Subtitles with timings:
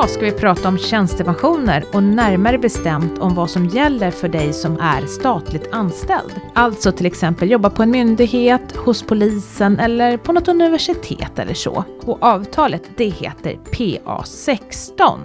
[0.00, 4.52] Idag ska vi prata om tjänstepensioner och närmare bestämt om vad som gäller för dig
[4.52, 6.40] som är statligt anställd.
[6.54, 11.84] Alltså till exempel jobba på en myndighet, hos polisen eller på något universitet eller så.
[12.04, 15.18] Och avtalet det heter PA16.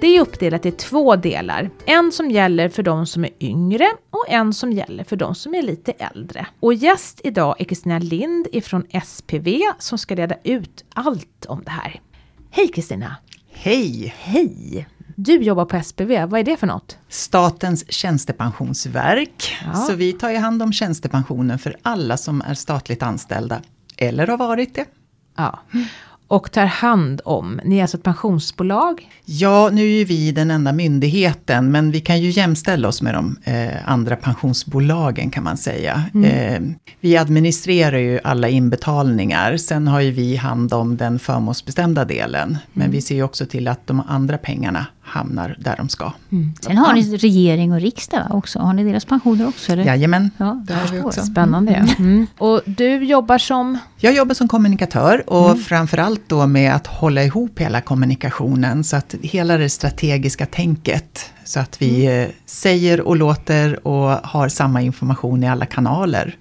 [0.00, 1.70] Det är uppdelat i två delar.
[1.86, 5.54] En som gäller för de som är yngre och en som gäller för de som
[5.54, 6.46] är lite äldre.
[6.60, 11.70] Och gäst idag är Kristina Lind ifrån SPV som ska reda ut allt om det
[11.70, 12.00] här.
[12.50, 13.16] Hej Kristina!
[13.64, 14.14] Hej!
[14.18, 14.88] Hej!
[15.16, 16.98] Du jobbar på SPV, vad är det för något?
[17.08, 19.56] Statens tjänstepensionsverk.
[19.64, 19.74] Ja.
[19.74, 23.62] Så vi tar ju hand om tjänstepensionen för alla som är statligt anställda.
[23.96, 24.84] Eller har varit det.
[25.36, 25.58] Ja.
[26.32, 29.08] Och tar hand om, ni är alltså ett pensionsbolag?
[29.24, 33.14] Ja, nu är ju vi den enda myndigheten, men vi kan ju jämställa oss med
[33.14, 36.04] de eh, andra pensionsbolagen kan man säga.
[36.24, 36.60] Eh,
[37.00, 42.58] vi administrerar ju alla inbetalningar, sen har ju vi hand om den förmånsbestämda delen.
[42.72, 46.12] Men vi ser ju också till att de andra pengarna hamnar där de ska.
[46.60, 48.58] Sen har ni regering och riksdag va, också.
[48.58, 49.72] Har ni deras pensioner också?
[49.72, 49.84] Eller?
[49.84, 51.22] Jajamän, Ja, det har vi också.
[51.22, 51.72] Spännande.
[51.98, 52.26] Mm.
[52.38, 53.78] Och du jobbar som?
[53.96, 58.84] Jag jobbar som kommunikatör och framförallt då med att hålla ihop hela kommunikationen.
[58.84, 61.30] Så att hela det strategiska tänket.
[61.44, 66.36] Så att vi eh, säger och låter och har samma information i alla kanaler.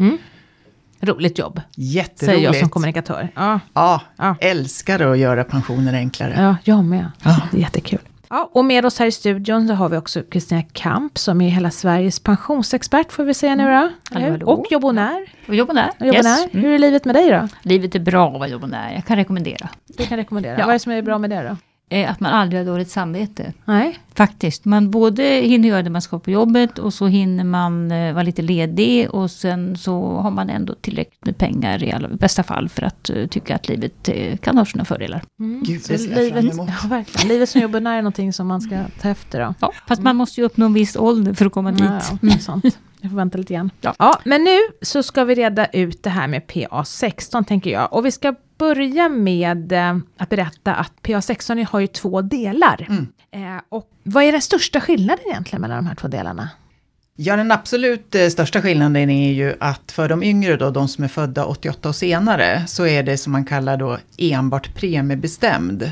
[1.04, 2.20] Roligt jobb, Jätteroligt.
[2.26, 3.30] säger jag som kommunikatör.
[3.36, 4.36] Ja, Ja, Ja.
[4.42, 6.34] älskar att göra pensioner enklare.
[6.38, 7.12] ja jag med.
[7.24, 7.42] Ja.
[7.52, 8.00] Det är jättekul.
[8.34, 11.50] Ja, och med oss här i studion så har vi också Kristina Kamp som är
[11.50, 13.90] hela Sveriges pensionsexpert får vi säga nu då.
[14.20, 14.46] Hallå.
[14.46, 15.26] Och jobbonär.
[15.48, 15.90] Och jobbonär.
[16.00, 16.40] Och jobbonär.
[16.40, 16.54] Yes.
[16.54, 16.64] Mm.
[16.66, 17.48] Hur är livet med dig då?
[17.62, 18.94] Livet är bra att vara jobbonär.
[18.94, 19.70] Jag kan rekommendera.
[19.88, 20.60] Du kan rekommendera.
[20.60, 20.66] Ja.
[20.66, 21.58] Vad är det som är bra med det då?
[21.92, 23.54] Eh, att man aldrig har dåligt samvete.
[23.66, 24.00] Nej?
[24.14, 24.66] Faktiskt.
[24.66, 28.24] Man både hinner göra det man ska på jobbet och så hinner man eh, vara
[28.24, 32.70] lite ledig och sen så har man ändå tillräckligt med pengar i alla bästa fall
[32.70, 35.22] för att eh, tycka att livet eh, kan ha sina fördelar.
[35.40, 35.64] Mm.
[35.64, 36.70] Gud, det ser jag fram livet, emot.
[36.82, 37.28] ja, verkligen.
[37.28, 39.54] livet som jobbonär är någonting som man ska ta efter då.
[39.60, 41.82] Ja, fast man måste ju uppnå en viss ålder för att komma dit.
[41.82, 42.78] Ja, ja, det är sant.
[43.02, 43.70] Jag får vänta lite igen.
[43.82, 43.96] Ja.
[44.00, 47.94] Ja, men nu så ska vi reda ut det här med PA16 tänker jag.
[47.94, 52.88] Och vi ska börja med eh, att berätta att PA16 har ju två delar.
[52.90, 53.08] Mm.
[53.32, 56.50] Eh, och vad är den största skillnaden egentligen mellan de här två delarna?
[57.16, 61.04] Ja, den absolut eh, största skillnaden är ju att för de yngre då, de som
[61.04, 65.92] är födda 88 och senare, så är det som man kallar då enbart premiebestämd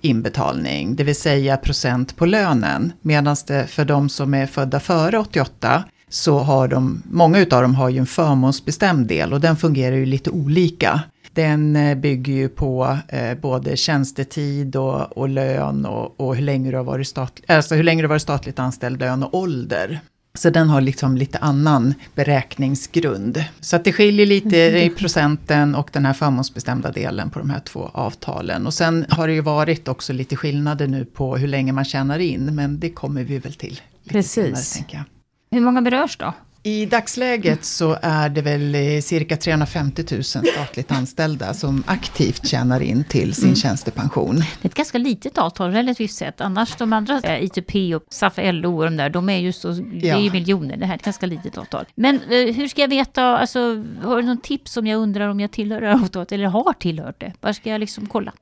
[0.00, 2.92] inbetalning, det vill säga procent på lönen.
[3.02, 7.74] Medan det för de som är födda före 88 så har de, många utav dem
[7.74, 11.00] har ju en förmånsbestämd del och den fungerar ju lite olika.
[11.36, 16.70] Den eh, bygger ju på eh, både tjänstetid och, och lön och, och hur, länge
[16.70, 20.00] du har varit statlig, alltså hur länge du har varit statligt anställd, lön och ålder.
[20.34, 23.44] Så den har liksom lite annan beräkningsgrund.
[23.60, 27.60] Så att det skiljer lite i procenten och den här förmånsbestämda delen på de här
[27.60, 28.66] två avtalen.
[28.66, 32.18] Och sen har det ju varit också lite skillnader nu på hur länge man tjänar
[32.18, 33.80] in, men det kommer vi väl till.
[34.08, 34.58] Precis.
[34.58, 35.04] Senare.
[35.50, 36.34] Hur många berörs då?
[36.66, 42.80] I dagsläget så är det väl eh, cirka 350 000 statligt anställda som aktivt tjänar
[42.80, 44.36] in till sin tjänstepension.
[44.36, 46.40] Det är ett ganska litet avtal relativt sett.
[46.40, 49.68] Annars de andra, eh, ITP och SAF, LO och de där, de är ju så,
[49.68, 50.32] det är ju Ja.
[50.32, 50.76] miljoner.
[50.76, 51.84] Det här är ett ganska litet avtal.
[51.94, 53.58] Men eh, hur ska jag veta, alltså,
[54.02, 56.72] har du någon tips om jag undrar om jag tillhör det här avtalet eller har
[56.72, 57.32] tillhört det?
[57.40, 58.32] Var ska jag liksom kolla?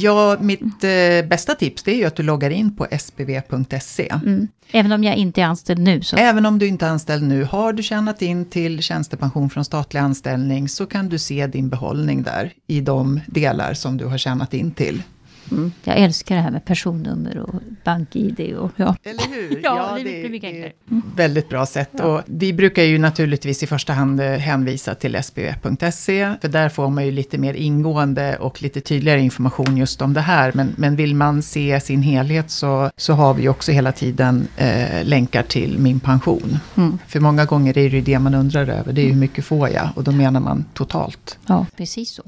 [0.00, 4.08] Ja, mitt eh, bästa tips det är ju att du loggar in på spv.se.
[4.08, 4.48] Mm.
[4.72, 6.16] Även om jag inte är anställd nu så.
[6.16, 10.00] Även om du inte är anställd nu, har du tjänat in till tjänstepension från statlig
[10.00, 14.54] anställning så kan du se din behållning där i de delar som du har tjänat
[14.54, 15.02] in till.
[15.50, 15.72] Mm.
[15.84, 18.96] Jag älskar det här med personnummer och bank-id och ja.
[19.02, 19.60] Eller hur?
[19.64, 20.72] Ja, livet blir mycket är enklare.
[21.16, 22.00] Väldigt bra sätt.
[22.00, 26.34] Och vi brukar ju naturligtvis i första hand eh, hänvisa till sbv.se.
[26.40, 30.20] För där får man ju lite mer ingående och lite tydligare information just om det
[30.20, 30.52] här.
[30.54, 35.04] Men, men vill man se sin helhet så, så har vi också hela tiden eh,
[35.04, 36.58] länkar till Min pension.
[36.76, 36.98] Mm.
[37.06, 38.92] För många gånger är det ju det man undrar över.
[38.92, 39.88] Det är ju hur mycket får jag?
[39.94, 41.38] Och då menar man totalt.
[41.46, 42.22] Ja, precis så.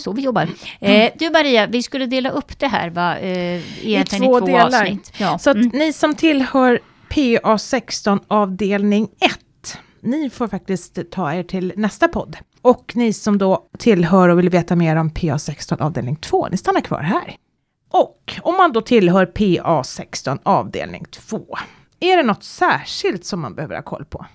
[0.00, 0.48] Så vi jobbar.
[0.80, 3.18] Eh, du Maria, vi skulle dela upp det här va?
[3.18, 4.82] Eh, i två två, delar.
[4.82, 5.12] avsnitt.
[5.18, 5.38] Ja.
[5.38, 5.70] Så mm.
[5.72, 6.80] ni som tillhör
[7.10, 12.36] PA16 avdelning 1, ni får faktiskt ta er till nästa podd.
[12.62, 16.80] Och ni som då tillhör och vill veta mer om PA16 avdelning 2, ni stannar
[16.80, 17.36] kvar här.
[17.90, 21.56] Och om man då tillhör PA16 avdelning 2,
[22.00, 24.26] är det något särskilt som man behöver ha koll på?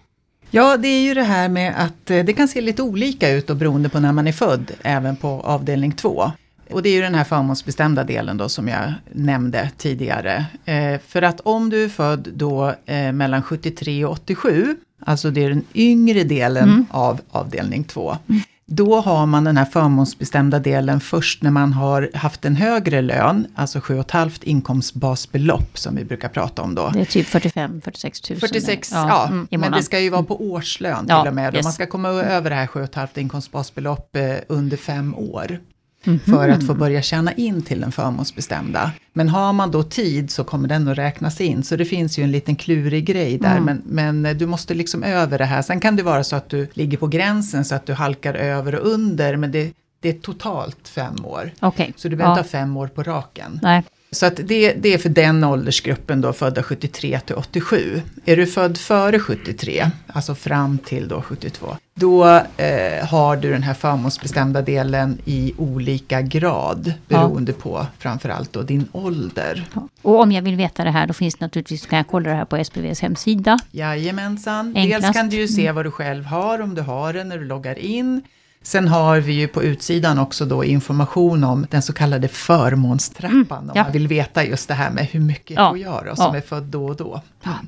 [0.52, 3.50] Ja, det är ju det här med att eh, det kan se lite olika ut
[3.50, 6.32] och beroende på när man är född, även på avdelning 2.
[6.72, 10.46] Och det är ju den här förmånsbestämda delen då som jag nämnde tidigare.
[10.66, 14.76] Eh, för att om du är född då eh, mellan 73 och 87,
[15.06, 16.86] alltså det är den yngre delen Mm.
[16.90, 18.18] av avdelning 2.
[18.68, 23.48] Då har man den här förmånsbestämda delen först när man har haft en högre lön,
[23.56, 26.90] alltså 7,5 inkomstbasbelopp som vi brukar prata om då.
[26.94, 28.40] Det är typ 45-46 000.
[28.40, 31.54] 46, ja, ja mm, men det ska ju vara på årslön till Ja, och med.
[31.54, 31.58] Då.
[31.58, 31.64] yes.
[31.64, 35.60] Man ska komma över det här 7,5 inkomstbasbelopp eh, under fem år.
[36.06, 36.20] Mhm.
[36.20, 38.92] För att få börja tjäna in till den förmånsbestämda.
[39.14, 41.64] Men har man då tid så kommer den att räknas in.
[41.64, 43.58] Så det finns ju en liten klurig grej där.
[43.58, 43.82] Mm.
[43.86, 45.62] Men, men du måste liksom över det här.
[45.62, 48.76] Sen kan det vara så att du ligger på gränsen så att du halkar över
[48.76, 49.38] och under.
[49.38, 51.52] Men det, det är totalt fem år.
[51.60, 51.94] Okej.
[51.96, 52.40] Så du behöver ja.
[52.40, 53.60] inte ha fem år på raken.
[53.62, 53.84] Nej.
[54.12, 58.02] Så att det, det är för den åldersgruppen då, födda 73 till 87.
[58.26, 62.26] Är du född före 73, alltså fram till då 72, då
[62.58, 68.88] eh, har du den här förmånsbestämda delen i olika grad, beroende på framförallt då din
[68.92, 69.66] ålder.
[69.74, 69.88] Ja.
[70.02, 72.36] Och om jag vill veta det här, då finns det naturligtvis, kan jag kolla det
[72.36, 73.60] här på SPVs hemsida.
[73.72, 74.86] Jajamensan, Enklast.
[74.86, 75.02] Mm.
[75.02, 77.46] dels kan du ju se vad du själv har, om du har den när du
[77.46, 78.22] loggar in.
[78.66, 83.70] Sen har vi ju på utsidan också då information om den så kallade förmånstrappan.
[83.70, 83.84] Om ja.
[83.84, 86.38] man vill veta just det här med hur mycket Ja, får jag då, som ja.
[86.38, 87.22] är född då och då.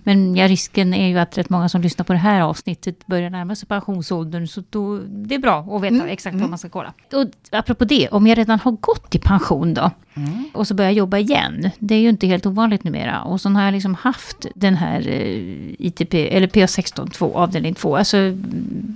[0.03, 3.29] Men ja, risken är ju att rätt många som lyssnar på det här avsnittet börjar
[3.29, 4.47] närma sig pensionsåldern.
[4.47, 6.93] Så då, det är bra att veta Mm, exakt vad man ska kolla.
[7.13, 9.91] Och apropå det, om jag redan har gått i pension då.
[10.13, 10.49] Mm.
[10.53, 11.69] Och så börjar jag jobba igen.
[11.79, 13.21] Det är ju inte helt ovanligt numera.
[13.21, 17.97] Och så har jag liksom haft den här eh, ITP, eller PA16 2, avdelning 2.
[17.97, 18.17] Alltså,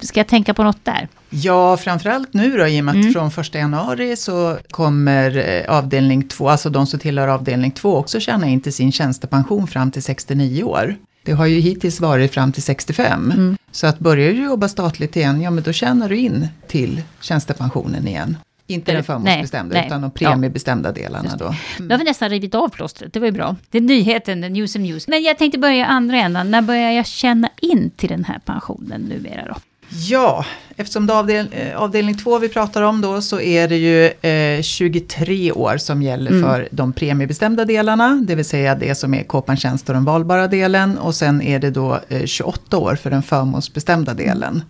[0.02, 1.08] ska jag tänka på något där?
[1.34, 3.14] Ja, framförallt nu då, i och med att Mm.
[3.14, 8.20] från första januari så kommer eh, avdelning 2, alltså de som tillhör avdelning 2 också
[8.20, 10.96] tjäna in till sin tjänstepension fram till 69 år.
[11.24, 13.32] Det har ju hittills varit fram till 65.
[13.32, 13.58] Mm.
[13.72, 18.08] Så att börjar du jobba statligt igen, ja men då tjänar du in till tjänstepensionen
[18.08, 18.38] igen.
[18.68, 21.56] Inte den förmånsbestämda, nej, utan de premiebestämda delarna då.
[21.80, 23.56] Nu har vi nästan rivit av plåstret, det var ju bra.
[23.70, 25.08] Det är nyheten, the news and news.
[25.08, 26.52] Men jag tänkte börja andra änden.
[26.52, 29.56] När börjar jag känna in till den här pensionen numera då?
[29.94, 30.46] Ja,
[30.76, 34.06] eftersom det är avdel, eh, avdelning 2 vi pratar om då så är det ju
[34.30, 36.44] eh, 23 år som gäller Mm.
[36.44, 38.24] för de premiebestämda delarna.
[38.28, 40.98] Det vill säga det som är K-tjänst och den valbara delen.
[40.98, 44.64] Och sen är det då eh, 28 år för den förmånsbestämda delen.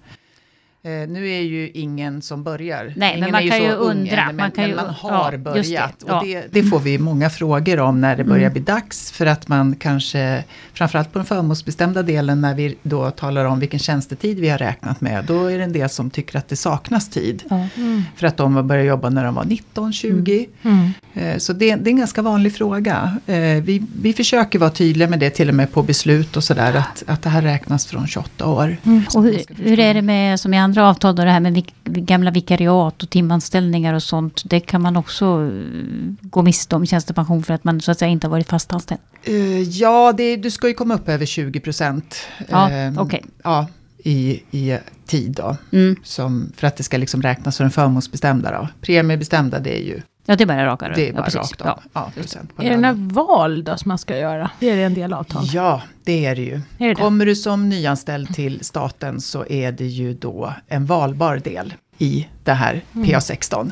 [0.83, 2.93] Eh, nu är ju ingen som börjar.
[2.97, 4.17] Nej, ingen men man kan ju undra.
[4.21, 5.37] än, men, Man kan men ju- man ja, har det.
[5.37, 6.03] börjat.
[6.07, 6.19] Ja.
[6.19, 8.53] Och det, det får vi många frågor om när det börjar Mm.
[8.53, 9.11] bli dags.
[9.11, 10.43] För att man kanske,
[10.73, 15.01] framförallt på den förmånsbestämda delen, när vi då talar om vilken tjänstetid vi har räknat
[15.01, 17.43] med, då är det en del som tycker att det saknas tid.
[17.49, 17.67] Ja.
[18.15, 20.47] För att de började jobba när de var 19, 20.
[20.63, 20.89] Mm.
[21.13, 23.17] Eh, Så det, det är en ganska vanlig fråga.
[23.25, 26.73] Eh, Vi, vi försöker vara tydliga med det till och med på beslut och sådär,
[26.75, 28.77] att, att det här räknas från 28 år.
[29.15, 31.73] Och hur, hur är det med, som i andra avtal, då, det här med vik,
[31.83, 34.41] gamla vikariat och timanställningar och sånt.
[34.45, 38.09] Det kan man också eh, gå miste om tjänstepension för att man så att säga
[38.09, 39.01] inte har varit fast anställd.
[39.23, 42.15] Eh, Ja, det, du ska ju komma upp över 20 procent.
[42.49, 43.25] Ja, eh, okej.
[43.43, 43.67] Ja,
[44.03, 45.57] i, i tid då.
[45.71, 45.95] Mm.
[46.03, 48.67] Som, för att det ska liksom räknas som den förmånsbestämda då.
[48.81, 50.95] Premiebestämda det är ju, Ja, det är bara raka rör.
[50.95, 51.39] det är bara ja, precis.
[51.39, 51.67] rakt av.
[51.67, 51.79] Ja.
[51.93, 54.49] Ja, procent på Är det några val då som man ska göra?
[54.59, 55.43] Det är det en del avtal.
[55.53, 56.53] Ja, det är det ju.
[56.55, 56.95] Är det det?
[56.95, 62.27] Kommer du som nyanställd till staten så är det ju då en valbar del i
[62.43, 63.07] det här Mm.
[63.07, 63.71] PA16.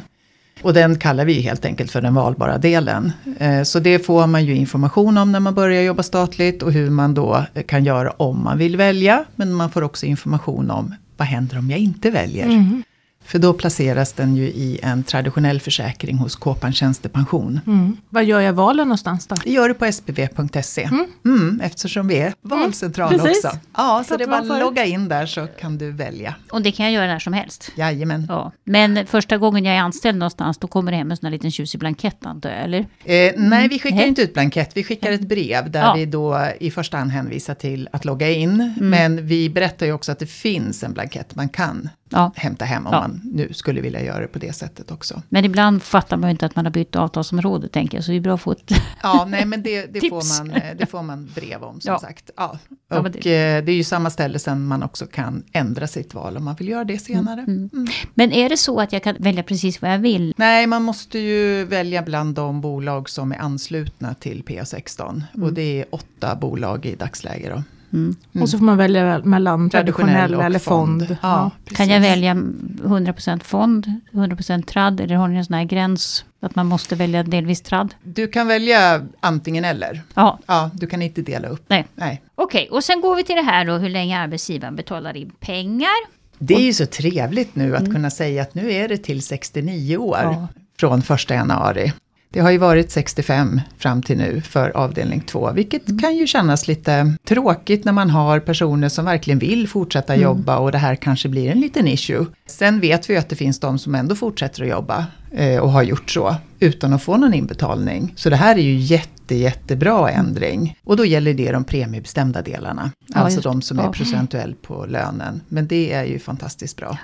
[0.62, 3.12] Och den kallar vi helt enkelt för den valbara delen.
[3.40, 6.90] Eh, Så det får man ju information om när man börjar jobba statligt och hur
[6.90, 9.26] man då eh, kan göra om man vill välja.
[9.36, 12.46] Men man får också information om vad händer om jag inte väljer.
[12.46, 12.84] Mm.
[13.30, 17.60] För då placeras den ju i en traditionell försäkring hos Kåpan Tjänstepension.
[17.68, 17.98] Mm.
[18.10, 19.36] Vad gör jag valen någonstans då?
[19.44, 20.90] Det gör du på spv.se.
[21.26, 21.62] Mm.
[21.64, 23.46] eftersom vi är valcentral precis.
[23.46, 23.58] också.
[23.78, 26.36] Ja, så det är var bara att logga in där så kan du välja.
[26.52, 27.72] Och det kan jag göra när som helst.
[27.76, 28.26] Jajamän.
[28.30, 28.52] Ja.
[28.64, 31.52] Men första gången jag är anställd någonstans, då kommer det hem en sån här liten
[31.52, 32.80] tjusig blankett antar jag, eller?
[33.06, 34.08] Eh, nej, vi skickar Nej.
[34.08, 34.72] inte ut blankett.
[34.76, 35.94] Vi skickar ett brev där Ja.
[35.98, 38.74] vi då i första hand hänvisar till att logga in.
[38.78, 42.32] Men vi berättar ju också att det finns en blankett man kan Ja.
[42.36, 43.00] hämta hem om Ja.
[43.00, 45.22] man nu skulle vilja göra det på det sättet också.
[45.30, 48.06] Men ibland fattar man ju inte att man har bytt avtalsområde, tänker jag.
[48.06, 48.72] Så det är bra att få ett...
[49.04, 52.00] Ja, nej men det, det, får, man, eh, det får man brev om som Ja.
[52.00, 52.30] sagt.
[52.38, 52.58] Ja.
[52.90, 53.20] Och det-
[53.62, 53.72] det...
[53.72, 56.84] är ju samma ställe sen man också kan ändra sitt val om man vill göra
[56.84, 57.42] det senare.
[57.42, 57.70] Mm.
[58.14, 60.34] Men är det så att jag kan välja precis vad jag vill?
[60.38, 65.22] Nej, man måste ju välja bland de bolag som är anslutna till P16.
[65.42, 67.64] Och det är åtta bolag i dagsläget då.
[67.94, 68.16] Mm.
[68.42, 71.18] Och så får man välja mellan traditionell, och eller fond.
[71.22, 76.26] Ja, Kan jag välja 100% fond, 100% tradd eller har ni en sån här gräns
[76.42, 77.94] att man måste välja delvis tradd?
[78.04, 80.02] Du kan välja antingen eller.
[80.14, 81.64] Ja, Ja, du kan inte dela upp.
[81.68, 81.86] nej.
[81.96, 82.22] Nej.
[82.36, 86.20] Okej, och sen går vi till det här då hur länge arbetsgivaren betalar in pengar.
[86.40, 89.98] Det är ju så trevligt nu att kunna säga att nu är det till 69
[89.98, 90.48] år Ja.
[90.80, 91.94] från första januari.
[92.32, 96.00] Det har ju varit 65 fram till nu för avdelning 2, vilket Mm.
[96.00, 100.24] kan ju kännas lite tråkigt när man har personer som verkligen vill fortsätta Mm.
[100.24, 102.26] jobba och det här kanske blir en liten issue.
[102.48, 105.84] Sen vet vi att det finns de som ändå fortsätter att jobba eh, och har
[105.84, 108.14] gjort så utan att få någon inbetalning.
[108.16, 110.78] Så det här är ju jätte, jättebra ändring.
[110.84, 113.92] Och då gäller det de premiebestämda delarna, Ja, alltså de som är Ja.
[113.92, 115.42] procentuellt på lönen.
[115.48, 116.98] Men det är ju fantastiskt bra.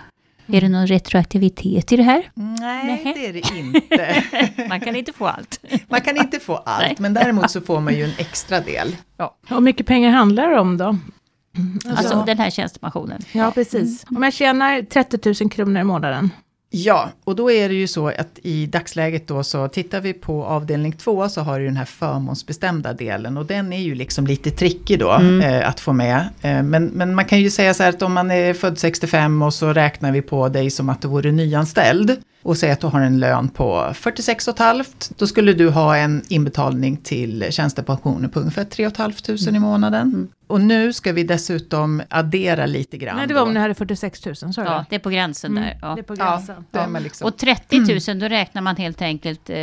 [0.48, 2.32] Är det någon retroaktivitet i det här?
[2.34, 3.14] Nej, Nej.
[3.16, 4.24] det är det inte.
[4.70, 5.60] Man kan inte få allt.
[5.88, 6.96] Man kan inte få allt, Nej.
[7.00, 8.96] men däremot så får man ju en extra del.
[9.48, 10.98] Hur mycket pengar handlar det om då?
[11.90, 13.22] Alltså den här tjänstepensionen.
[13.32, 14.06] Ja, precis.
[14.10, 16.30] Om jag tjänar 30 000 kronor i månaden.
[16.78, 20.46] Ja, och då är det ju så att i dagsläget då så tittar vi på
[20.46, 24.52] avdelning 2 så har du den här förmånsbestämda delen och den är ju liksom lite
[24.52, 25.14] trickig då
[25.44, 26.30] eh, att få med.
[26.42, 29.42] Eh, men, men man kan ju säga så här att om man är född 65
[29.42, 32.88] och så räknar vi på dig som att du vore nyanställd och säger att du
[32.88, 38.64] har en lön på 46,5 då skulle du ha en inbetalning till tjänstepensionen på ungefär
[38.64, 40.28] 3 500 i månaden.
[40.48, 43.18] Och nu ska vi dessutom addera lite grann.
[43.18, 43.48] Nej, det var då.
[43.48, 44.96] om ni hade 46 000, sa du Ja, det?
[44.96, 45.80] är på gränsen där.
[45.82, 45.96] Ja.
[45.96, 46.66] Det är på Ja, gränsen.
[46.72, 49.56] då är liksom, Och 30 000, då räknar man helt enkelt eh,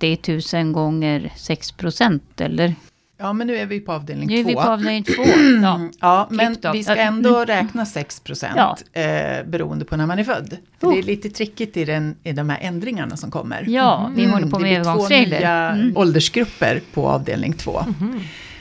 [0.00, 2.74] 30 000 gånger 6 procent, eller?
[3.22, 4.48] Ja, men nu är vi på avdelning Nu är 2.
[4.48, 5.12] vi på avdelning 2.
[5.62, 5.80] Ja.
[6.00, 8.22] Ja, men vi ska ändå räkna 6
[8.56, 8.76] Ja.
[8.92, 10.56] eh, beroende på när man är född.
[10.80, 13.64] För Det är lite trickigt i, den, i de här ändringarna som kommer.
[13.68, 15.38] ja, vi håller på det med blir två övergångsregler.
[15.38, 15.96] nya Mm.
[15.96, 17.84] åldersgrupper på avdelning 2.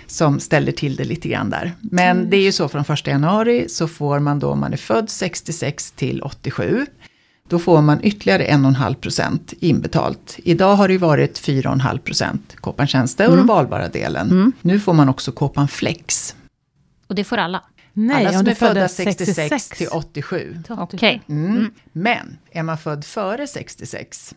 [0.07, 1.71] Som ställer till det lite grann där.
[1.81, 2.29] Men Mm.
[2.29, 5.09] det är ju så från 1 januari så får man då om man är född
[5.09, 6.85] 66 till 87.
[7.51, 10.35] Då får man ytterligare 1,5% inbetalt.
[10.43, 14.31] Idag har det ju varit 4,5% Kåpan Tjänste och den valbara delen.
[14.31, 14.51] Mm.
[14.61, 16.35] Nu får man också Kåpan Flex.
[17.07, 17.63] Och det får alla.
[17.93, 20.57] Nej, Alla om som är födda föddes 66 till 87.
[20.69, 21.21] Okej.
[21.29, 21.71] Mm.
[21.91, 24.35] Men är man född före 66,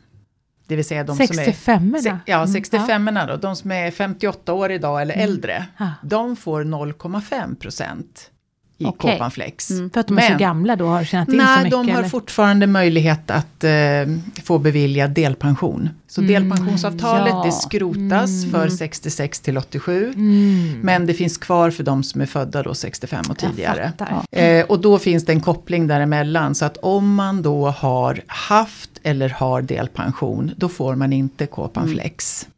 [0.67, 1.27] det vill säga de som är...
[1.27, 5.67] 65 Se- erna Ja, 65 erna då, de som är 58 år idag eller äldre,
[5.77, 5.89] Ah.
[6.03, 8.31] de får 0,5 procent
[8.79, 9.13] i Okej.
[9.13, 9.71] Kåpan Flex.
[9.71, 9.91] Mm.
[9.91, 11.71] För att de är så gamla då har tjänat in så Nej, mycket?
[11.71, 12.09] de har eller?
[12.09, 13.73] fortfarande möjlighet att eh,
[14.45, 15.89] få beviljad delpension.
[16.09, 17.43] Så delpensionsavtalet ja.
[17.45, 20.13] det skrotas för 66 till 87.
[20.17, 20.81] Mm.
[20.81, 23.93] Men det finns kvar för de som är födda då 65 och tidigare.
[24.31, 26.55] Eh, och då finns det en koppling däremellan.
[26.55, 31.89] Så att om man då har haft eller har delpension, då får man inte Kåpan
[31.89, 32.49] Flex.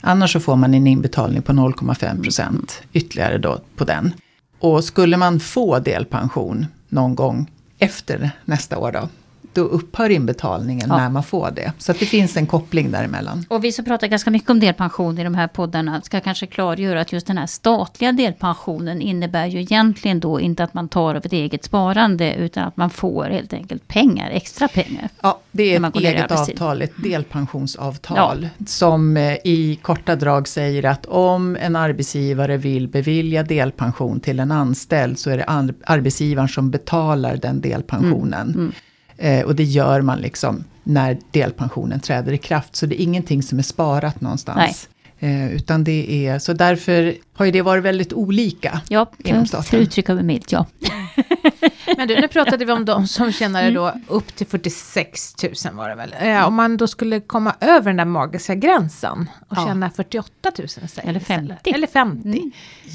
[0.00, 4.14] Annars så får man en inbetalning på 0,5 procent ytterligare då på den.
[4.62, 9.08] Och skulle man få delpension någon gång efter nästa år då,
[9.54, 10.96] då upphör inbetalningen Ja.
[10.96, 11.72] när man får det.
[11.78, 13.44] Så att det finns en koppling däremellan.
[13.48, 17.00] Och vi som pratar ganska mycket om delpension i de här poddarna ska kanske klargöra
[17.00, 21.16] att just den här statliga delpensionen innebär ju egentligen då inte att man tar av
[21.26, 25.08] ett eget sparande utan att man får helt enkelt pengar, extra pengar.
[25.22, 28.48] Ja, det är ett eget avtal, ett delpensionsavtal.
[28.66, 34.52] Som eh, i korta drag säger att om en arbetsgivare vill bevilja delpension till en
[34.52, 38.48] anställd så är det ar- arbetsgivaren som betalar den delpensionen.
[38.54, 38.72] Mm,
[39.22, 42.76] Eh, och det gör man liksom när delpensionen träder i kraft.
[42.76, 44.88] Så det är ingenting som är sparat någonstans.
[45.18, 48.80] Eh, utan det är, så därför har ju det varit väldigt olika.
[48.88, 49.78] Ja, Inom för staten.
[49.80, 50.66] att uttrycka mig milt, ja.
[51.96, 53.74] Men du, nu pratade vi om de som tjänade Mm.
[53.74, 56.14] då upp till 46 000 var det väl?
[56.20, 59.66] Eh, om man då skulle komma över den där magiska gränsen och Ja.
[59.66, 60.98] tjäna 48 000 istället.
[61.08, 61.54] Eller 50.
[61.74, 62.28] Eller 50.
[62.28, 62.50] Mm.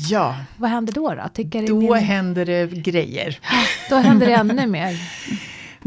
[0.10, 1.16] Ja, Vad händer då?
[1.68, 2.04] Då, då in?
[2.04, 3.40] händer det grejer.
[3.90, 4.96] då händer det ännu mer.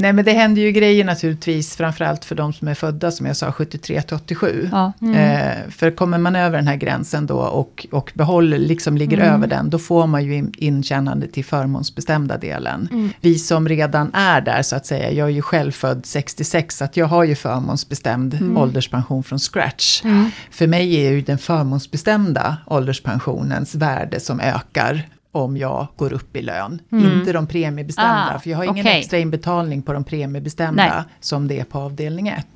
[0.00, 3.37] Nej men det händer ju grejer naturligtvis, framförallt för de som är födda som jag
[3.37, 4.69] sa 73 till 87.
[4.73, 4.92] ja.
[5.14, 9.47] Eh, för kommer man över den här gränsen då och, och behåller, liksom ligger över
[9.47, 13.12] den, då får man ju in, intjänande till förmånsbestämda delen.
[13.21, 16.85] Vi som redan är där så att säga, jag är ju själv född 66, så
[16.85, 20.02] att jag har ju förmånsbestämd ålderspension från scratch.
[20.50, 26.42] För mig är ju den förmånsbestämda ålderspensionens värde som ökar om jag går upp i
[26.42, 26.82] lön.
[26.92, 28.99] Inte de premiebestämda, Ah, för jag har ingen okej.
[28.99, 31.02] extra inbetalning på de premiebestämda Nej.
[31.20, 32.46] som det är på avdelning 1.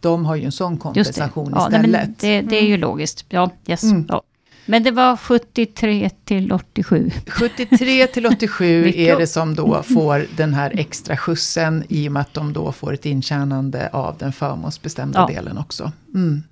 [0.00, 2.18] De har ju en sån kompensation Ja, istället.
[2.18, 3.24] det, det är ju logiskt.
[3.28, 3.82] Ja, yes.
[3.82, 4.06] Mm.
[4.08, 4.22] Ja.
[4.66, 7.10] Men det var 73 till 87.
[7.26, 8.98] 73 till 87 Mycket.
[9.14, 12.72] är det som då får den här extra skjutsen i och med att de då
[12.72, 15.34] får ett intjänande av den förmånsbestämda Ja.
[15.34, 15.92] delen också.
[16.14, 16.42] Mm.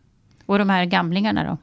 [0.47, 1.59] Och de här gamlingarna då?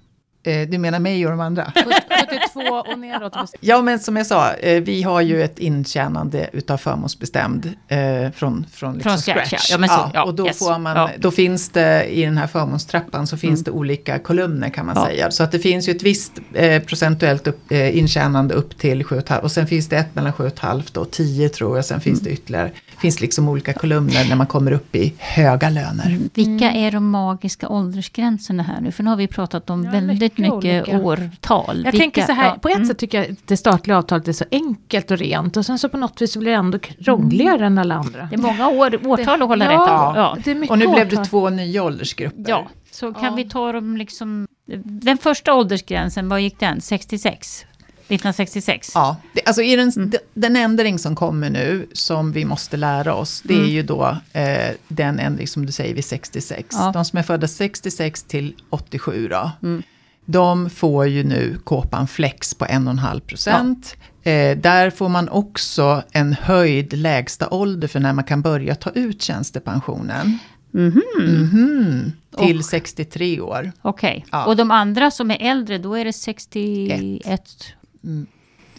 [0.51, 1.74] Eh, du menar mig och de andra?
[2.53, 3.34] 73 62 och neråt.
[3.60, 7.98] Ja, men som jag sa, eh, vi har ju ett intjänande utav förmånsbestämd eh,
[8.32, 9.51] från, från, liksom Från scratch, scratch.
[9.70, 9.74] ja.
[9.74, 10.60] Ja, men så, ja, och då, yes.
[10.60, 11.10] får man, Ja.
[11.18, 13.63] då finns det i den här förmånstrappan så finns Mm.
[13.63, 15.06] det olika kolumner kan man Ja.
[15.06, 15.32] säga.
[15.32, 19.39] Så att det finns ju ett visst eh, procentuellt upp, eh, intjänande upp till 7,5
[19.39, 21.86] och sen finns det ett mellan 7,5 och 10 tror jag.
[21.86, 26.18] Sen finns det ytterligare, finns liksom olika kolumner när man kommer upp i höga löner.
[26.34, 28.91] Vilka är de magiska åldersgränserna här nu?
[28.91, 31.00] För nu har vi pratat om Ja, väldigt mycket mycket olika.
[31.00, 31.82] årtal.
[31.86, 32.88] Jag Vilka- tänker så här, ja, på ett mm.
[32.88, 35.89] sätt tycker jag att det statliga avtalet är så enkelt och rent och sen så
[35.89, 38.25] på något vis så blir det ändå krångligare än alla andra.
[38.32, 40.20] Det är många år, årtal att hålla ja, rätt på.
[40.20, 40.38] Ja.
[40.44, 41.20] det är mycket Och nu blev årtal.
[41.24, 42.44] det två nya åldersgrupper.
[42.48, 43.36] ja, så kan Ja.
[43.36, 44.48] vi ta dem liksom...
[44.84, 46.82] Den första åldersgränsen, vad gick den?
[46.82, 47.65] 66?
[48.08, 48.91] 1966?
[48.96, 50.10] Ja, det, alltså i den, Mm.
[50.10, 53.70] de- den ändring som kommer nu, som vi måste lära oss, det är Mm.
[53.70, 56.68] ju då eh, den ändring som du säger vid 66.
[56.79, 56.91] Ja.
[56.94, 59.84] De som är födda 66 till 87 då, Mm.
[60.31, 63.95] De får ju nu kåpan flex på 1,5 procent.
[64.24, 68.89] Eh, där får man också en höjd lägsta ålder för när man kan börja ta
[68.89, 70.39] ut tjänstepensionen.
[70.71, 71.01] Mhm.
[71.19, 73.71] Mhm, till Och- 63 år.
[73.81, 74.25] Okej.
[74.31, 74.45] Ja.
[74.45, 77.74] Och de andra som är äldre, då är det 61?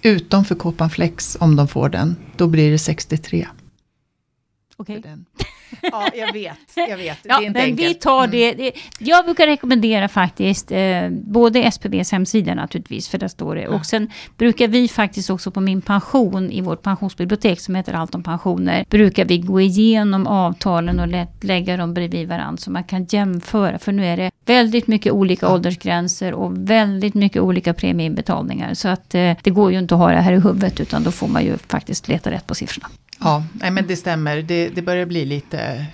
[0.03, 3.47] Utom för kåpan flex, om de får den, då blir det 63.
[4.77, 5.01] Okej.
[5.01, 5.25] Den.
[5.83, 6.59] Ja, jag vet.
[6.75, 7.19] Jag vet.
[7.23, 8.01] Ja, det är inte men vi enkelt.
[8.01, 8.31] tar Mm.
[8.31, 8.73] det, det.
[8.99, 13.69] Jag brukar rekommendera faktiskt eh, både SPVs hemsida naturligtvis, för där står det.
[13.69, 18.15] Och sen brukar vi faktiskt också på min pension i vårt pensionsbibliotek som heter Allt
[18.15, 22.85] om pensioner, brukar vi gå igenom avtalen och lä lägga dem bredvid varandra så man
[22.85, 23.79] kan jämföra.
[23.79, 28.75] För nu är det väldigt mycket olika åldersgränser och väldigt mycket olika premieinbetalningar.
[28.75, 31.11] Så att eh, det går ju inte att ha det här i huvudet utan då
[31.11, 32.89] får man ju faktiskt leta rätt på siffrorna.
[33.21, 34.43] Ja, nej, men det stämmer.
[34.43, 35.87] Det, det börjar bli lite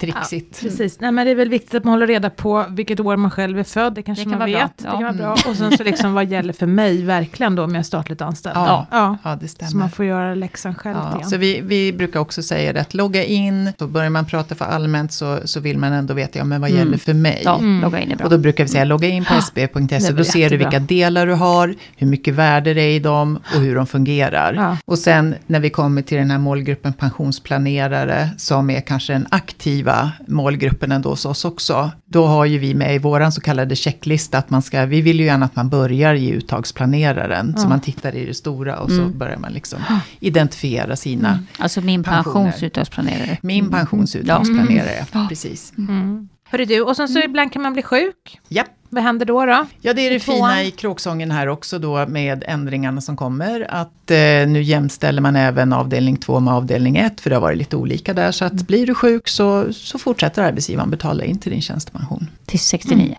[0.00, 0.60] trixigt.
[0.60, 3.30] Precis, Nej, men det är väl viktigt att man håller reda på vilket år man
[3.30, 4.76] själv är född, det kanske Det kan man vara vet.
[4.76, 5.24] bra, Det kan ja.
[5.24, 5.50] vara bra.
[5.50, 8.56] Och sen så liksom vad gäller för mig verkligen då om jag är statligt anställd.
[8.56, 9.18] Ja, ja.
[9.24, 9.74] ja, det Så stämmer.
[9.74, 13.24] man får göra läxan själv Ja, så vi, vi brukar också säga det att logga
[13.24, 16.60] in, så börjar man prata för allmänt så, så vill man ändå veta, ja men
[16.60, 16.78] vad Mm.
[16.84, 17.42] gäller för mig?
[17.44, 17.80] Ja, Mm.
[17.82, 18.24] logga in är bra.
[18.24, 21.34] Och då brukar vi säga logga in på sb.se, då ser du vilka delar du
[21.34, 24.54] har, hur mycket värde det är i dem och hur de fungerar.
[24.54, 24.76] Ja.
[24.84, 29.26] Och sen när vi kommer till den här målgruppen pensionsplanerare, som är kanske den
[29.60, 33.76] aktiva målgruppen ändå hos oss också, då har ju vi med i våran så kallade
[33.76, 37.68] checklista att man ska, vi vill ju gärna att man börjar i uttagsplaneraren, så Ja.
[37.68, 39.18] man tittar i det stora och så Mm.
[39.18, 39.78] börjar man liksom
[40.20, 43.38] identifiera sina Alltså min pensionsuttagsplanerare.
[43.42, 45.72] Min pensionsuttagsplanerare, precis.
[45.78, 46.28] Mm.
[46.50, 48.40] Hörru du, och sen så ibland kan man bli sjuk.
[48.48, 48.66] Japp.
[48.92, 49.44] Vad händer då?
[49.46, 49.66] då?
[49.80, 53.66] Ja, det är det fina i kråksången här också då med ändringarna som kommer.
[53.74, 54.16] Att eh,
[54.48, 58.14] nu jämställer man även avdelning 2 med avdelning 1, för det har varit lite olika
[58.14, 58.32] där.
[58.32, 62.26] Så att blir du sjuk så, så fortsätter arbetsgivaren betala in till din tjänstepension.
[62.46, 63.16] Till 69.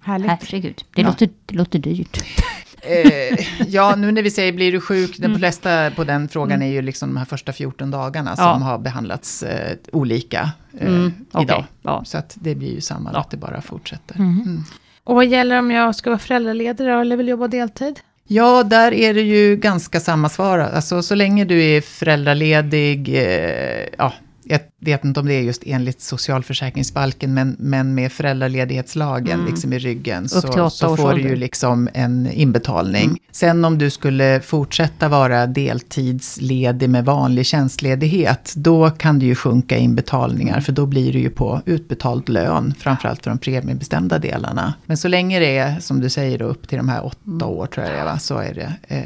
[0.00, 0.30] Härligt.
[0.30, 1.08] Herregud, det, Ja.
[1.08, 2.24] låter, det låter dyrt.
[2.82, 5.38] Eh, ja, nu när vi säger blir du sjuk, den Mm.
[5.38, 8.52] flesta på den frågan är ju liksom de här första 14 dagarna Ja.
[8.52, 11.12] som har behandlats eh, olika eh, Mm,
[11.42, 11.64] idag.
[11.82, 12.02] ja.
[12.04, 13.20] Så att det blir ju samma, Ja.
[13.20, 14.14] att det bara fortsätter.
[14.14, 14.42] Mm.
[14.46, 14.64] Mm.
[15.04, 18.00] Och vad gäller om jag ska vara föräldraledig eller vill jobba deltid?
[18.28, 20.58] Ja, där är det ju ganska samma svar.
[20.58, 24.12] Alltså så länge du är föräldraledig, eh, ja,
[24.48, 29.50] jag vet inte om det är just enligt socialförsäkringsbalken, men, men med föräldraledighetslagen Mm.
[29.50, 33.04] liksom i ryggen, så, så får du ju liksom en inbetalning.
[33.04, 33.16] Mm.
[33.32, 39.76] Sen om du skulle fortsätta vara deltidsledig med vanlig tjänstledighet, då kan det ju sjunka
[39.76, 44.74] inbetalningar, för då blir det ju på utbetald lön, framförallt för de premiebestämda delarna.
[44.86, 47.42] Men så länge det är, som du säger, då, upp till de här åtta Mm.
[47.48, 49.02] år tror jag det är, så är det eh,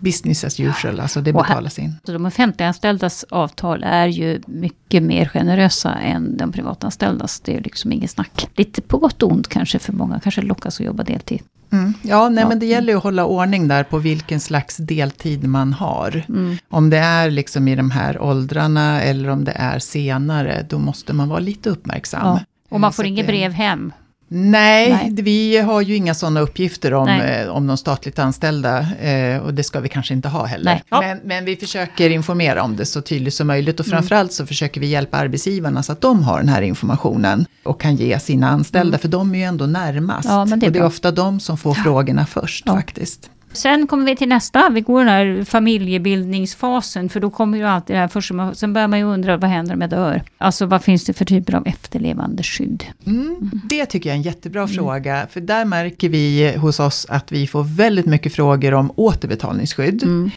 [0.00, 1.94] business as usual, alltså det betalas in.
[2.06, 7.40] Så de offentliganställdas avtal är ju mycket mer generösa än de privatanställdas.
[7.40, 8.48] Det är liksom inget snack.
[8.56, 10.20] Lite på gott och ont kanske för många.
[10.20, 11.40] Kanske lockas att jobba deltid.
[11.72, 11.94] Mm.
[12.02, 12.48] Ja, nej, Ja.
[12.48, 16.22] men det gäller ju att hålla ordning där på vilken slags deltid man har.
[16.28, 16.56] Mm.
[16.68, 21.12] Om det är liksom i de här åldrarna eller om det är senare, då måste
[21.12, 22.26] man vara lite uppmärksam.
[22.26, 22.40] Ja.
[22.70, 23.92] Och man Så får inget brev hem.
[24.32, 25.10] Nej, Nej.
[25.10, 28.78] det- vi har ju inga sådana uppgifter om, eh, om de statligt anställda.
[29.00, 30.82] Eh, och det ska vi kanske inte ha heller.
[30.88, 31.00] Ja.
[31.00, 33.80] Men, men vi försöker informera om det så tydligt som möjligt.
[33.80, 33.98] Och Mm.
[33.98, 37.46] framförallt så försöker vi hjälpa arbetsgivarna så att de har den här informationen.
[37.64, 40.28] Och kan ge sina anställda, för de är ju ändå närmast.
[40.28, 40.38] Mm.
[40.38, 40.86] Ja, det och det är bra.
[40.86, 43.30] ofta de som får frågorna först faktiskt.
[43.52, 44.68] Sen kommer vi till nästa.
[44.70, 47.08] Vi går den här familjebildningsfasen.
[47.08, 48.32] För då kommer ju alltid det här först.
[48.54, 50.22] Sen börjar man ju undra vad händer om jag dör?
[50.38, 52.84] Alltså vad finns det för typer av efterlevande skydd?
[53.06, 55.26] Mm, det tycker jag är en jättebra fråga.
[55.30, 60.02] För där märker vi hos oss att vi får väldigt mycket frågor om återbetalningsskydd.
[60.02, 60.30] Mm.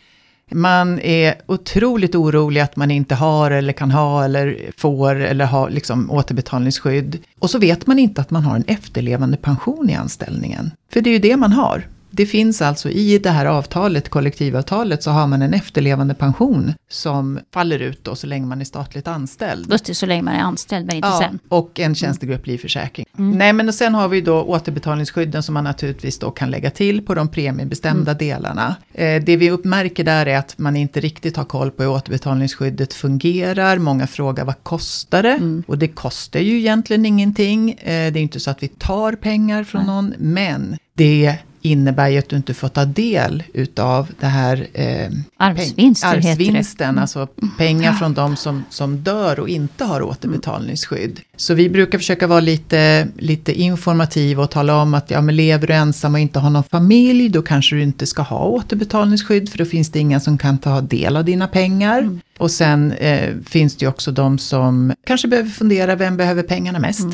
[0.52, 5.69] Man är otroligt orolig att man inte har eller kan ha eller får eller har
[5.69, 7.19] liksom återbetalningsskydd.
[7.39, 10.71] Och så vet man inte att man har en efterlevande pension i anställningen.
[10.93, 11.84] För det är ju det man har.
[12.15, 17.39] Det finns alltså i det här avtalet, kollektivavtalet, så har man en efterlevande pension som
[17.54, 19.71] faller ut då så länge man är statligt anställd.
[19.71, 21.39] Just det, så länge man är anställd men inte Ja, sen.
[21.49, 23.06] och en tjänstegrupplivförsäkring.
[23.15, 27.06] Nej, men och sen har vi då återbetalningsskydden som man naturligtvis då kan lägga till
[27.06, 28.76] på de premiebestämda delarna.
[28.93, 32.93] Eh, det vi uppmärker där är att man inte riktigt har koll på hur återbetalningsskyddet
[32.93, 33.78] fungerar.
[33.78, 35.62] Många frågar vad kostar det?
[35.67, 37.71] Och det kostar ju egentligen ingenting.
[37.71, 42.17] Eh, det är inte så att vi tar pengar från någon, men det innebär ju
[42.17, 46.32] att du inte får ta del utav det här eh, Arvsvinster peng- heter det.
[46.32, 51.19] arvsvinsten, alltså pengar från de som, som dör och inte har återbetalningsskydd.
[51.36, 55.67] Så vi brukar försöka vara lite, lite informativa och tala om att ja, men lever
[55.67, 59.58] du ensam och inte har någon familj, då kanske du inte ska ha återbetalningsskydd, för
[59.58, 62.19] då finns det ingen som kan ta del av dina pengar.
[62.38, 66.80] Och sen eh, finns det ju också de som kanske behöver fundera, vem behöver pengarna
[66.80, 67.08] mest?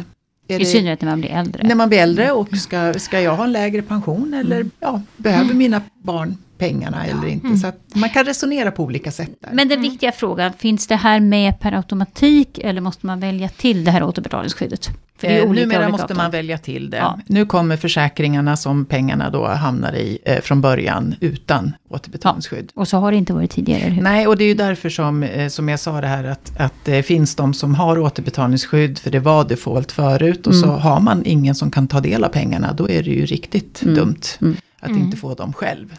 [0.50, 1.64] I synnerhet när man blir äldre.
[1.64, 5.54] när man blir äldre och ska, ska jag ha en lägre pension eller ja, behöver
[5.54, 7.58] mina barn pengarna eller inte?
[7.58, 9.50] Så att man kan resonera på olika sätt där.
[9.54, 13.84] Men den viktiga frågan, finns det här med per automatik eller måste man välja till
[13.84, 14.90] det här återbetalningsskyddet?
[15.18, 16.18] För det är Eh, olika Numera olika måste avtal.
[16.18, 16.98] man välja till det.
[16.98, 17.20] Ja.
[17.28, 22.72] Nu kommer försäkringarna som pengarna då hamnar i eh, från början utan återbetalningsskydd.
[22.76, 24.02] Och så har det inte varit tidigare, hur?
[24.02, 26.74] Nej, och det är ju därför som, eh, som jag sa det här att, att
[26.86, 30.80] det finns de som har återbetalningsskydd, för det var default förut, och så Mm.
[30.80, 34.56] har man ingen som kan ta del av pengarna, då är det ju riktigt Mm.
[34.82, 35.02] Dumt Mm.
[35.02, 35.94] att inte få dem själv.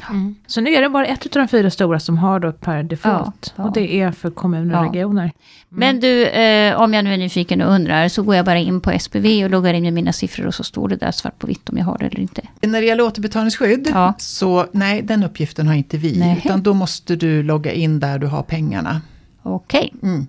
[0.46, 3.52] Så nu är det bara ett av de fyra stora som har då per default.
[3.56, 3.64] Ja, ja.
[3.64, 4.88] Och det är för kommuner och Ja.
[4.88, 5.32] regioner.
[5.68, 8.80] Men du, eh, om jag nu är nyfiken och undrar så går jag bara in
[8.80, 11.46] på SPV och loggar in med mina siffror och så står det där svart på
[11.46, 12.42] vitt om jag har det eller inte.
[12.62, 14.14] När det gäller återbetalningsskydd, Ja.
[14.18, 16.18] så nej, den uppgiften har inte vi.
[16.18, 16.42] Nej.
[16.44, 19.00] Utan då måste du logga in där du har pengarna.
[19.42, 19.92] Okej.
[20.02, 20.26] Mm.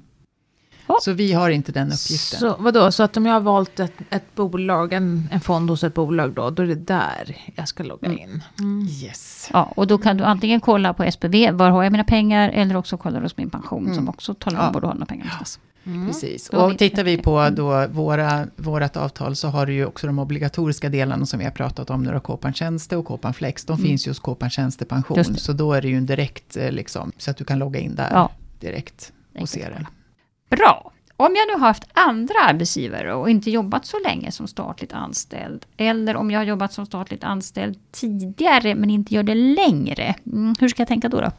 [1.02, 2.40] Så vi har inte den uppgiften.
[2.40, 5.84] Så, vadå, så att om jag har valt ett, ett bolag, en, en fond hos
[5.84, 8.20] ett bolag då, då är det där jag ska logga Mm.
[8.20, 8.44] in.
[9.04, 9.50] Yes.
[9.54, 12.50] Ja, och då kan du antingen kolla på SPV, var har jag mina pengar?
[12.50, 14.68] Eller också kolla hos min pension som också talar om Mm.
[14.70, 14.74] Ja.
[14.74, 15.60] var du har dina pengar någonstans.
[16.08, 16.52] Precis.
[16.52, 20.08] Har vi Och tittar vi på då våra, vårat avtal så har du ju också
[20.08, 23.66] de obligatoriska delarna som vi har pratat om nu Kåpan Tjänste och Kåpan Flex.
[23.66, 25.24] De finns ju hos Kåpan Tjänstepension.
[25.38, 27.96] Så då är det ju en direkt eh, liksom, så att du kan logga in
[27.96, 28.32] där Ja.
[28.60, 29.86] direkt och se det.
[30.58, 30.92] Bra.
[31.18, 35.66] Om jag nu har haft andra arbetsgivare och inte jobbat så länge som statligt anställd.
[35.78, 40.16] Eller om jag har jobbat som statligt anställd tidigare men inte gör det längre.
[40.26, 41.22] Mm, hur ska jag tänka då?
[41.22, 41.32] då?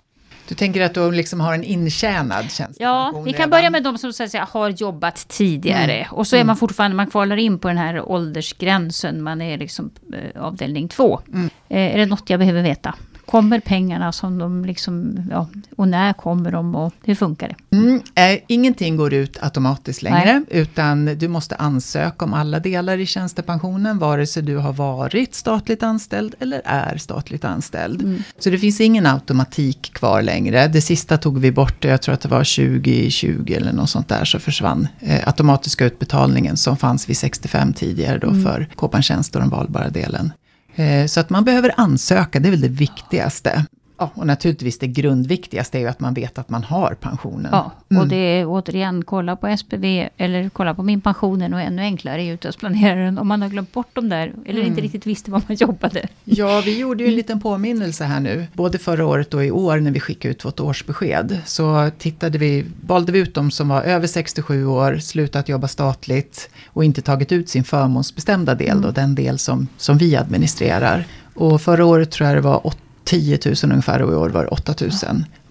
[0.49, 3.51] Du tänker att du liksom har en intjänad tjänstepension Ja, vi kan redan?
[3.51, 6.09] börja med de som så att säga, har jobbat tidigare.
[6.11, 9.23] Och så är man fortfarande, man kvalar in på den här åldersgränsen.
[9.23, 11.21] Man är liksom eh, avdelning två.
[11.69, 12.95] Eh, är det något jag behöver veta?
[13.33, 17.77] Kommer pengarna som de liksom, ja, och när kommer de och hur funkar det?
[17.77, 23.07] Mm, eh, ingenting går ut automatiskt längre, utan du måste ansöka om alla delar i
[23.07, 28.23] tjänstepensionen, vare sig du har varit statligt anställd eller är statligt anställd.
[28.39, 30.69] Så det finns ingen automatik kvar längre.
[30.69, 34.25] Det sista tog vi bort, jag tror att det var 2020 eller något sånt där,
[34.25, 39.41] så försvann eh, automatiska utbetalningen som fanns vid 65 tidigare då för Kåpan Tjänst och
[39.41, 40.33] den valbara delen.
[40.77, 43.67] Eh, så att man behöver ansöka, det är väl det viktigaste.
[44.03, 47.49] Ja, och naturligtvis det grundviktigaste är ju att man vet att man har pensionen.
[47.53, 48.03] Ja, Mm.
[48.03, 52.23] och det är återigen kolla på SPV eller kolla på min pensionen och ännu enklare
[52.23, 55.57] är utlandsplaneraren om man har glömt bort dem där eller inte riktigt visste var man
[55.57, 56.09] jobbade.
[56.25, 58.47] Ja, vi gjorde ju en liten påminnelse här nu.
[58.53, 61.39] Både förra året och i år när vi skickade ut vårt årsbesked.
[61.45, 66.51] Så tittade vi, valde vi ut de som var över 67 år, slutat jobba statligt
[66.67, 71.05] och inte tagit ut sin förmånsbestämda del, då, den del som, som vi administrerar.
[71.35, 74.43] Och förra året tror jag det var åt- 10 000 ungefär och i år var
[74.43, 74.91] det 8 000.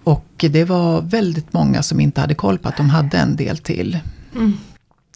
[0.04, 3.58] Och det var väldigt många som inte hade koll på att de hade en del
[3.58, 3.98] till.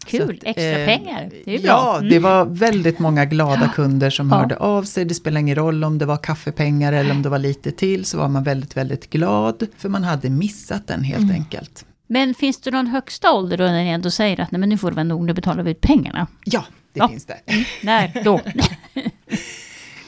[0.07, 1.31] Kul, Så att, extra eh, pengar.
[1.45, 1.67] Det är bra.
[1.71, 2.11] Ja, Mm.
[2.11, 4.37] det var väldigt många glada kunder som Ja.
[4.37, 5.05] hörde av sig.
[5.05, 8.19] Det spelar ingen roll om det var kaffepengar eller om det var lite till, så
[8.19, 9.67] var man väldigt, väldigt glad.
[9.79, 11.35] För man hade missat den helt Mm.
[11.37, 11.85] enkelt.
[12.09, 14.79] Men finns det någon högsta ålder då när ni ändå säger att nej men nu
[14.79, 16.27] får det vara nog, nu betalar vi ut pengarna?
[16.45, 17.09] Ja, det Ja.
[17.09, 17.37] finns det.
[17.83, 18.41] När då?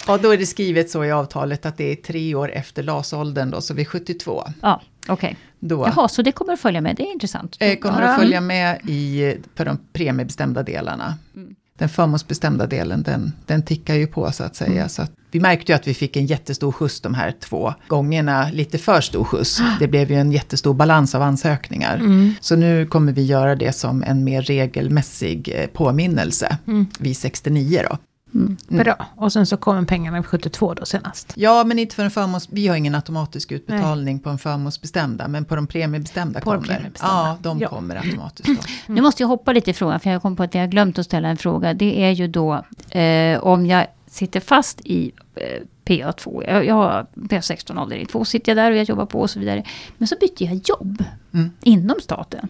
[0.08, 3.50] Ja, då är det skrivet så i avtalet att det är tre år efter LAS-åldern
[3.50, 4.44] då, så vid 72.
[4.62, 5.36] ja, okej.
[5.60, 7.56] Då Jaha, så det kommer att följa med, det är intressant.
[7.60, 11.14] eh, kommer att följa med i, på de premiebestämda delarna.
[11.36, 11.54] Mm.
[11.78, 14.70] Den förmånsbestämda delen, den, den tickar ju på så att säga.
[14.72, 14.88] Mm.
[14.88, 18.50] Så att vi märkte ju att vi fick en jättestor skjuts de här två gångerna,
[18.52, 19.60] lite för stor skjuts.
[19.80, 21.96] Det blev ju en jättestor balans av ansökningar.
[21.96, 22.34] Mm.
[22.40, 26.58] Så nu kommer vi göra det som en mer regelmässig eh, påminnelse
[26.98, 27.98] vid 69 då.
[28.34, 28.56] Mm.
[28.68, 29.06] Bra.
[29.16, 31.32] Och sen så kommer pengarna vid 72 då senast.
[31.36, 32.48] Ja, men inte för en förmåns...
[32.50, 36.62] Vi har ingen automatisk utbetalning på en förmånsbestämda, men på de premiebestämda På kommer.
[36.66, 37.14] premiebestämda.
[37.14, 37.68] Ja, de Ja.
[37.68, 38.54] kommer automatiskt då.
[38.94, 40.98] Nu måste jag hoppa lite i frågan, för jag kom på att jag har glömt
[40.98, 41.74] att ställa en fråga.
[41.74, 46.44] Det är ju då eh, om jag sitter fast i eh, PA2.
[46.46, 49.40] Jag, jag har PA16 avdelning 2 sitter jag där och jag jobbar på och så
[49.40, 49.64] vidare.
[49.98, 51.50] Men så byter jag jobb Mm.
[51.62, 52.48] inom staten.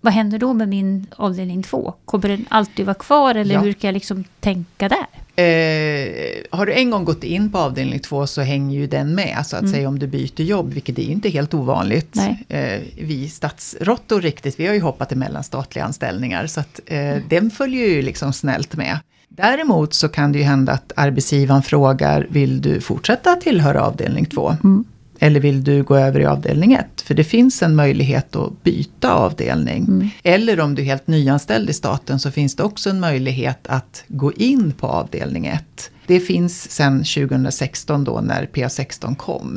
[0.00, 1.94] Vad händer då med min avdelning 2?
[2.04, 3.60] Kommer den alltid vara kvar eller Ja.
[3.60, 5.06] hur kan jag liksom tänka där?
[5.36, 6.08] Eh,
[6.50, 9.56] har du en gång gått in på avdelning två så hänger ju den med så
[9.56, 9.72] att Mm.
[9.74, 12.16] säga om du byter jobb, vilket är ju inte helt ovanligt.
[12.48, 17.22] Eh, vi stadsråttor riktigt, vi har ju hoppat emellan statliga anställningar så att eh, Mm.
[17.28, 18.98] den följer ju liksom snällt med.
[19.28, 24.56] Däremot så kan det ju hända att arbetsgivaren frågar, vill du fortsätta tillhöra avdelning två?
[24.64, 24.84] Mm.
[25.22, 27.00] Eller vill du gå över i avdelning 1?
[27.00, 29.84] För det finns en möjlighet att byta avdelning.
[29.84, 30.08] Mm.
[30.22, 34.04] Eller om du är helt nyanställd i staten så finns det också en möjlighet att
[34.08, 35.90] gå in på avdelning 1.
[36.06, 39.56] Det finns sedan 2016 då när PA16 kom.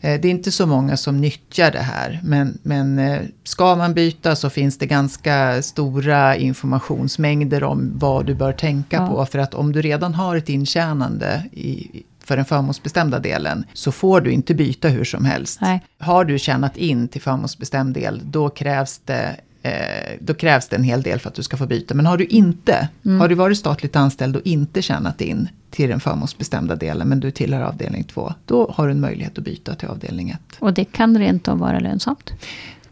[0.00, 3.94] Eh, Det är inte så många som nyttjar det här, men, men eh, ska man
[3.94, 9.06] byta så finns det ganska stora informationsmängder om vad du bör tänka Ja.
[9.06, 9.26] på.
[9.26, 14.20] För att om du redan har ett intjänande i, för den förmånsbestämda delen så får
[14.20, 15.60] du inte byta hur som helst.
[15.60, 15.82] Nej.
[15.98, 19.72] Har du tjänat in till förmånsbestämd del, då krävs det eh,
[20.20, 21.94] då krävs det en hel del för att du ska få byta.
[21.94, 23.20] Men har du inte, Mm.
[23.20, 27.30] har du varit statligt anställd och inte tjänat in till den förmånsbestämda delen, men du
[27.30, 30.38] tillhör avdelning 2, då har du en möjlighet att byta till avdelning 1.
[30.58, 32.32] Och det kan rent av vara lönsamt.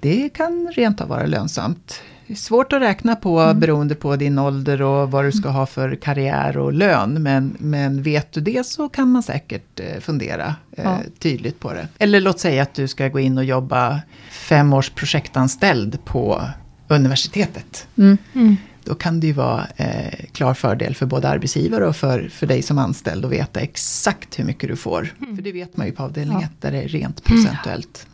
[0.00, 2.00] Det kan rent av vara lönsamt.
[2.32, 5.66] Det är svårt att räkna på beroende på din ålder och vad du ska ha
[5.66, 7.22] för karriär och lön.
[7.22, 10.98] Men, men vet du det så kan man säkert eh, fundera eh, Ja.
[11.18, 11.88] tydligt på det.
[11.98, 16.42] Eller låt säga att du ska gå in och jobba fem års projektanställd på
[16.88, 17.86] universitetet.
[17.98, 18.56] Mm.
[18.84, 22.62] Då kan det ju vara eh, klar fördel för både arbetsgivare och för, för dig
[22.62, 25.14] som anställd att veta exakt hur mycket du får.
[25.36, 26.46] För det vet man ju på avdelning Ja.
[26.46, 28.06] 1 där det är rent procentuellt.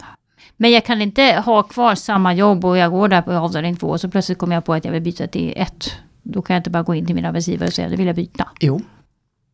[0.60, 3.86] Men jag kan inte ha kvar samma jobb och jag går där på avdelning två
[3.86, 5.92] och så plötsligt kommer jag på att jag vill byta till ett.
[6.22, 8.06] Då kan jag inte bara gå in till min arbetsgivare och säga att det vill
[8.06, 8.48] jag byta.
[8.60, 8.80] Jo,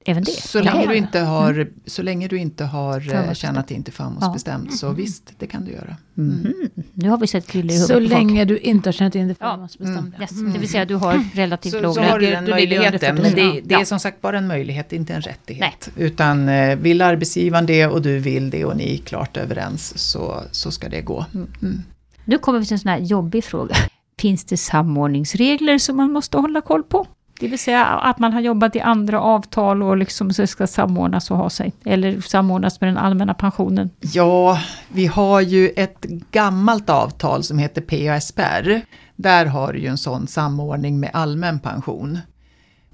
[0.07, 0.31] Även det.
[0.31, 3.37] Så kan länge, du inte har, så länge du inte har eh, Förmånsbestämt.
[3.39, 5.97] tjänat in till förmånsbestämt, så visst, det kan du göra.
[6.15, 6.55] Mhm.
[6.95, 9.35] Nu har vi sett krillor i huvudet Så länge du inte har känt in det
[9.41, 9.51] Ja.
[9.51, 10.17] förmånsbestämda.
[10.21, 12.11] Yes, det vill säga du har relativt Så, låg så lön.
[12.11, 13.35] har du den möjligheten, men 40.
[13.37, 13.85] det, det är Ja.
[13.85, 15.91] som sagt bara en möjlighet, inte en rättighet.
[15.97, 20.43] Utan eh, vill arbetsgivaren det och du vill det och ni är klart överens så,
[20.51, 21.27] så ska det gå.
[21.35, 21.83] Mm.
[22.25, 23.75] Nu kommer vi till en sån här jobbig fråga.
[24.19, 27.07] Finns det samordningsregler som man måste hålla koll på?
[27.41, 31.31] Det vill säga att man har jobbat i andra avtal och liksom så ska samordnas
[31.31, 31.73] och ha sig.
[31.85, 33.91] Eller samordnas med den allmänna pensionen.
[34.01, 38.81] Ja, vi har ju ett gammalt avtal som heter PASPR.
[39.17, 42.19] Där har du ju en sån samordning med allmän pension.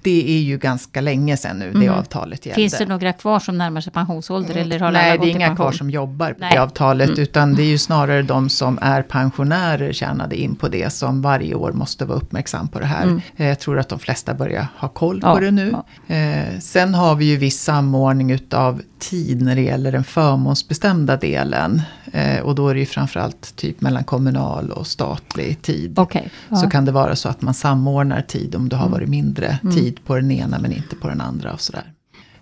[0.03, 1.95] Det är ju ganska länge sedan nu det Mm.
[1.99, 2.55] avtalet gällde.
[2.55, 4.57] Finns det några kvar som närmar sig pensionsålder?
[4.57, 6.51] Eller har alla Nej, gått det är inga kvar som jobbar på Nej.
[6.55, 7.21] det avtalet, Mm.
[7.23, 11.55] utan det är ju snarare de som är pensionärer tjänade in på det som varje
[11.55, 13.03] år måste vara uppmärksam på det här.
[13.03, 13.21] Mm.
[13.37, 15.75] Eh, Jag tror att de flesta börjar ha koll Ja, på det nu.
[16.09, 16.15] ja.
[16.15, 21.83] Eh, sen har vi ju viss samordning utav tid när det gäller den förmånsbestämda delen.
[22.13, 25.99] Eh, och då är det ju framförallt typ mellan kommunal och statlig tid.
[25.99, 26.31] Okej.
[26.49, 26.57] ja.
[26.57, 29.75] Så kan det vara så att man samordnar tid om du har varit mindre Mm.
[29.91, 31.93] Tid på den ena men inte på den andra och sådär.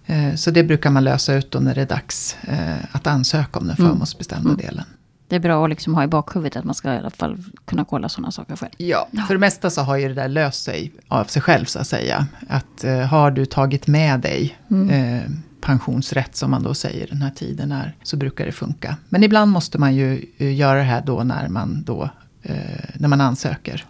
[0.06, 3.58] Eh, Så det brukar man lösa ut då när det är dags eh, att ansöka
[3.58, 3.90] om den Mm.
[3.90, 4.56] förmånsbestämda Mm.
[4.66, 4.84] delen.
[5.28, 7.84] Det är bra att liksom ha i bakhuvudet att man ska i alla fall kunna
[7.84, 8.72] kolla sådana saker själv.
[8.76, 11.78] Ja, för det mesta så har ju det där löst sig av sig själv så
[11.78, 12.26] att säga.
[12.48, 14.90] Att eh, har du tagit med dig Mm.
[14.90, 15.22] eh,
[15.60, 18.96] pensionsrätt som man då säger den här tiden är, så brukar det funka.
[19.08, 22.10] Men ibland måste man ju göra det här då när man då
[22.42, 22.56] eh,
[22.94, 23.84] när man ansöker.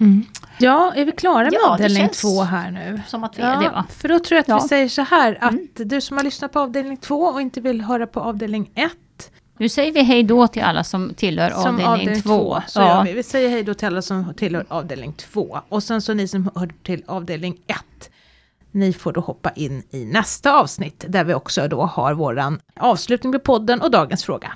[0.00, 0.24] Mm.
[0.58, 3.00] Ja, är vi klara med Ja, avdelning två här nu?
[3.06, 3.84] Som att vi är det Ja, va?
[3.90, 4.58] för då tror jag att Ja.
[4.62, 5.68] vi säger så här att Mm.
[5.74, 9.30] du som har lyssnat på avdelning två och inte vill höra på avdelning ett.
[9.58, 12.62] Nu säger vi hej då till alla som tillhör Som avdelning, två.
[12.66, 13.12] Så gör vi.
[13.12, 15.58] vi säger hej då till alla som tillhör avdelning två.
[15.68, 18.10] Och sen så ni som hör till avdelning ett.
[18.70, 23.32] Ni får då hoppa in i nästa avsnitt där vi också då har våran avslutning
[23.32, 24.52] på podden och dagens fråga.